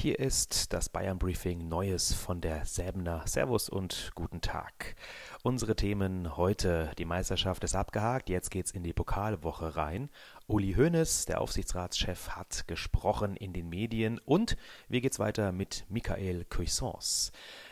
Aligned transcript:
Hier 0.00 0.18
ist 0.18 0.72
das 0.72 0.88
Bayern 0.88 1.18
Briefing 1.18 1.68
Neues 1.68 2.14
von 2.14 2.40
der 2.40 2.64
Säbener. 2.64 3.26
Servus 3.26 3.68
und 3.68 4.12
guten 4.14 4.40
Tag. 4.40 4.96
Unsere 5.42 5.76
Themen 5.76 6.38
heute. 6.38 6.90
Die 6.96 7.04
Meisterschaft 7.04 7.62
ist 7.64 7.74
abgehakt. 7.74 8.30
Jetzt 8.30 8.50
geht's 8.50 8.70
in 8.70 8.82
die 8.82 8.94
Pokalwoche 8.94 9.76
rein. 9.76 10.08
Uli 10.46 10.72
Hoeneß, 10.72 11.26
der 11.26 11.42
Aufsichtsratschef, 11.42 12.30
hat 12.30 12.66
gesprochen 12.66 13.36
in 13.36 13.52
den 13.52 13.68
Medien. 13.68 14.18
Und 14.24 14.56
wie 14.88 15.02
geht's 15.02 15.18
weiter 15.18 15.52
mit 15.52 15.84
Michael 15.90 16.46
Cuisance? 16.46 17.30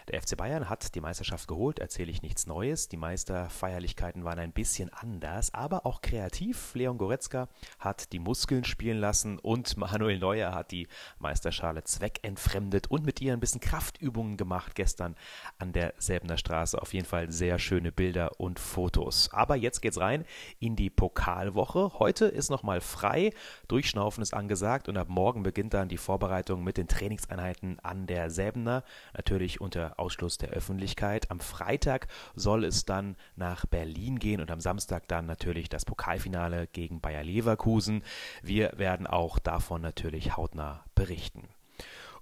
Der 0.08 0.22
FC 0.22 0.36
Bayern 0.36 0.70
hat 0.70 0.94
die 0.94 1.02
Meisterschaft 1.02 1.48
geholt, 1.48 1.80
erzähle 1.80 2.10
ich 2.10 2.22
nichts 2.22 2.46
Neues. 2.46 2.88
Die 2.88 2.96
Meisterfeierlichkeiten 2.96 4.24
waren 4.24 4.38
ein 4.38 4.52
bisschen 4.52 4.90
anders, 4.90 5.52
aber 5.52 5.84
auch 5.84 6.00
kreativ. 6.00 6.74
Leon 6.74 6.96
Goretzka 6.96 7.48
hat 7.78 8.12
die 8.12 8.18
Muskeln 8.18 8.64
spielen 8.64 8.98
lassen 8.98 9.38
und 9.38 9.76
Manuel 9.78 10.18
Neuer 10.18 10.54
hat 10.54 10.70
die 10.70 10.88
Meisterschale 11.18 11.84
zweckentfremdet 12.18 12.90
und 12.90 13.04
mit 13.04 13.20
ihr 13.20 13.32
ein 13.32 13.40
bisschen 13.40 13.60
Kraftübungen 13.60 14.36
gemacht 14.36 14.74
gestern 14.74 15.14
an 15.58 15.72
der 15.72 15.94
Säbener 15.98 16.36
Straße. 16.36 16.80
Auf 16.80 16.92
jeden 16.94 17.06
Fall 17.06 17.30
sehr 17.30 17.58
schöne 17.58 17.92
Bilder 17.92 18.40
und 18.40 18.58
Fotos. 18.58 19.30
Aber 19.32 19.56
jetzt 19.56 19.80
geht's 19.80 19.98
rein 19.98 20.24
in 20.58 20.76
die 20.76 20.90
Pokalwoche. 20.90 21.92
Heute 21.98 22.26
ist 22.26 22.50
nochmal 22.50 22.80
frei. 22.80 23.32
Durchschnaufen 23.68 24.22
ist 24.22 24.34
angesagt 24.34 24.88
und 24.88 24.96
ab 24.96 25.08
morgen 25.08 25.42
beginnt 25.42 25.74
dann 25.74 25.88
die 25.88 25.96
Vorbereitung 25.96 26.64
mit 26.64 26.76
den 26.76 26.88
Trainingseinheiten 26.88 27.78
an 27.80 28.06
der 28.06 28.30
Säbener. 28.30 28.84
Natürlich 29.14 29.60
unter 29.60 29.98
Ausschluss 29.98 30.38
der 30.38 30.50
Öffentlichkeit. 30.50 31.30
Am 31.30 31.40
Freitag 31.40 32.08
soll 32.34 32.64
es 32.64 32.84
dann 32.84 33.16
nach 33.36 33.66
Berlin 33.66 34.18
gehen 34.18 34.40
und 34.40 34.50
am 34.50 34.60
Samstag 34.60 35.08
dann 35.08 35.26
natürlich 35.26 35.68
das 35.68 35.84
Pokalfinale 35.84 36.66
gegen 36.68 37.00
Bayer 37.00 37.24
Leverkusen. 37.24 38.02
Wir 38.42 38.72
werden 38.76 39.06
auch 39.06 39.38
davon 39.38 39.82
natürlich 39.82 40.36
hautnah 40.36 40.84
berichten. 40.94 41.48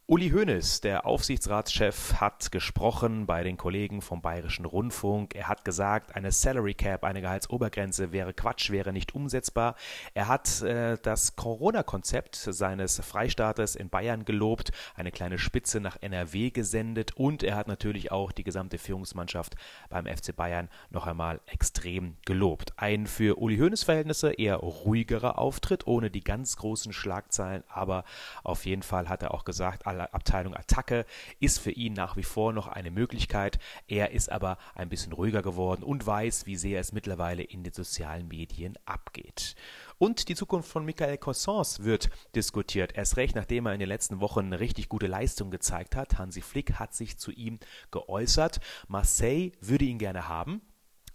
Uli 0.08 0.30
Hoeneß, 0.30 0.82
der 0.82 1.04
Aufsichtsratschef, 1.04 2.20
hat 2.20 2.52
gesprochen 2.52 3.26
bei 3.26 3.42
den 3.42 3.56
Kollegen 3.56 4.00
vom 4.00 4.22
Bayerischen 4.22 4.64
Rundfunk. 4.64 5.34
Er 5.34 5.48
hat 5.48 5.64
gesagt, 5.64 6.14
eine 6.14 6.30
Salary 6.30 6.74
Cap, 6.74 7.02
eine 7.02 7.20
Gehaltsobergrenze 7.20 8.12
wäre 8.12 8.32
Quatsch, 8.32 8.70
wäre 8.70 8.92
nicht 8.92 9.16
umsetzbar. 9.16 9.74
Er 10.14 10.28
hat 10.28 10.62
äh, 10.62 10.96
das 11.02 11.34
Corona-Konzept 11.34 12.36
seines 12.36 13.00
Freistaates 13.00 13.74
in 13.74 13.88
Bayern 13.88 14.24
gelobt, 14.24 14.70
eine 14.94 15.10
kleine 15.10 15.38
Spitze 15.38 15.80
nach 15.80 15.96
NRW 16.00 16.50
gesendet 16.50 17.16
und 17.16 17.42
er 17.42 17.56
hat 17.56 17.66
natürlich 17.66 18.12
auch 18.12 18.30
die 18.30 18.44
gesamte 18.44 18.78
Führungsmannschaft 18.78 19.56
beim 19.90 20.06
FC 20.06 20.36
Bayern 20.36 20.68
noch 20.88 21.08
einmal 21.08 21.40
extrem 21.46 22.16
gelobt. 22.24 22.74
Ein 22.76 23.08
für 23.08 23.40
Uli 23.40 23.56
Hoeneß 23.56 23.82
Verhältnisse 23.82 24.32
eher 24.34 24.58
ruhigerer 24.58 25.36
Auftritt, 25.36 25.88
ohne 25.88 26.12
die 26.12 26.22
ganz 26.22 26.54
großen 26.58 26.92
Schlagzeilen, 26.92 27.64
aber 27.66 28.04
auf 28.44 28.66
jeden 28.66 28.84
Fall 28.84 29.08
hat 29.08 29.24
er 29.24 29.34
auch 29.34 29.44
gesagt, 29.44 29.84
Abteilung 30.00 30.54
Attacke 30.54 31.04
ist 31.40 31.58
für 31.58 31.70
ihn 31.70 31.92
nach 31.92 32.16
wie 32.16 32.22
vor 32.22 32.52
noch 32.52 32.68
eine 32.68 32.90
Möglichkeit. 32.90 33.58
Er 33.86 34.12
ist 34.12 34.30
aber 34.30 34.58
ein 34.74 34.88
bisschen 34.88 35.12
ruhiger 35.12 35.42
geworden 35.42 35.82
und 35.82 36.06
weiß, 36.06 36.46
wie 36.46 36.56
sehr 36.56 36.80
es 36.80 36.92
mittlerweile 36.92 37.42
in 37.42 37.62
den 37.62 37.72
sozialen 37.72 38.28
Medien 38.28 38.78
abgeht. 38.84 39.56
Und 39.98 40.28
die 40.28 40.34
Zukunft 40.34 40.68
von 40.68 40.84
Michael 40.84 41.18
Cossens 41.18 41.82
wird 41.82 42.10
diskutiert. 42.34 42.94
Erst 42.94 43.16
recht, 43.16 43.34
nachdem 43.34 43.66
er 43.66 43.72
in 43.72 43.80
den 43.80 43.88
letzten 43.88 44.20
Wochen 44.20 44.40
eine 44.40 44.60
richtig 44.60 44.88
gute 44.88 45.06
Leistung 45.06 45.50
gezeigt 45.50 45.96
hat. 45.96 46.18
Hansi 46.18 46.42
Flick 46.42 46.74
hat 46.74 46.94
sich 46.94 47.18
zu 47.18 47.30
ihm 47.30 47.58
geäußert. 47.90 48.60
Marseille 48.88 49.52
würde 49.60 49.86
ihn 49.86 49.98
gerne 49.98 50.28
haben. 50.28 50.60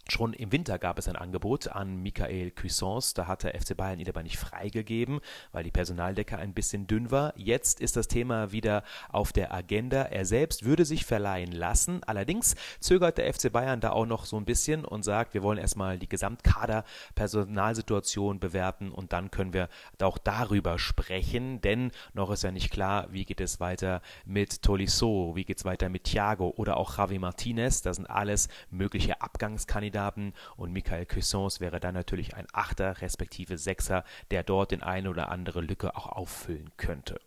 Schon 0.08 0.32
im 0.32 0.50
Winter 0.50 0.80
gab 0.80 0.98
es 0.98 1.06
ein 1.06 1.14
Angebot 1.14 1.68
an 1.68 2.02
Michael 2.02 2.50
Cuisance, 2.50 3.14
da 3.14 3.28
hat 3.28 3.44
der 3.44 3.54
FC 3.58 3.76
Bayern 3.76 4.00
ihn 4.00 4.08
aber 4.08 4.24
nicht 4.24 4.36
freigegeben, 4.36 5.20
weil 5.52 5.62
die 5.62 5.70
Personaldecke 5.70 6.36
ein 6.36 6.54
bisschen 6.54 6.88
dünn 6.88 7.12
war. 7.12 7.32
Jetzt 7.36 7.80
ist 7.80 7.94
das 7.94 8.08
Thema 8.08 8.50
wieder 8.50 8.82
auf 9.10 9.32
der 9.32 9.54
Agenda. 9.54 10.02
Er 10.02 10.24
selbst 10.24 10.64
würde 10.64 10.84
sich 10.84 11.06
verleihen 11.06 11.52
lassen. 11.52 12.02
Allerdings 12.04 12.56
zögert 12.80 13.16
der 13.16 13.32
FC 13.32 13.52
Bayern 13.52 13.78
da 13.80 13.90
auch 13.90 14.06
noch 14.06 14.24
so 14.24 14.36
ein 14.36 14.44
bisschen 14.44 14.84
und 14.84 15.04
sagt, 15.04 15.34
wir 15.34 15.44
wollen 15.44 15.58
erstmal 15.58 16.00
die 16.00 16.08
Gesamtkader-Personalsituation 16.08 18.40
bewerten 18.40 18.90
und 18.90 19.12
dann 19.12 19.30
können 19.30 19.52
wir 19.52 19.68
auch 20.00 20.18
darüber 20.18 20.80
sprechen, 20.80 21.60
denn 21.60 21.92
noch 22.12 22.32
ist 22.32 22.42
ja 22.42 22.50
nicht 22.50 22.72
klar, 22.72 23.06
wie 23.12 23.24
geht 23.24 23.40
es 23.40 23.60
weiter 23.60 24.02
mit 24.24 24.62
Tolisso, 24.62 25.36
wie 25.36 25.44
geht 25.44 25.58
es 25.58 25.64
weiter 25.64 25.88
mit 25.88 26.02
Thiago 26.04 26.52
oder 26.56 26.76
auch 26.76 26.98
Javi 26.98 27.20
Martinez. 27.20 27.82
Das 27.82 27.94
sind 27.96 28.10
alles 28.10 28.48
mögliche 28.70 29.20
Abgangskandidaten 29.20 29.91
Kandidaten 29.92 30.32
und 30.56 30.72
Michael 30.72 31.04
Cuissons 31.04 31.60
wäre 31.60 31.78
dann 31.78 31.94
natürlich 31.94 32.34
ein 32.34 32.46
Achter 32.52 33.02
respektive 33.02 33.58
Sechser, 33.58 34.04
der 34.30 34.42
dort 34.42 34.70
den 34.70 34.82
eine 34.82 35.10
oder 35.10 35.30
andere 35.30 35.60
Lücke 35.60 35.94
auch 35.94 36.06
auffüllen 36.06 36.70
könnte. 36.78 37.20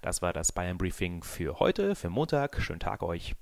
Das 0.00 0.22
war 0.22 0.32
das 0.32 0.52
Bayern 0.52 0.78
Briefing 0.78 1.22
für 1.22 1.58
heute, 1.60 1.94
für 1.94 2.08
Montag. 2.08 2.60
Schönen 2.62 2.80
Tag 2.80 3.02
euch. 3.02 3.34